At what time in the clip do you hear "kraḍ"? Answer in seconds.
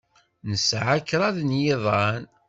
1.07-1.37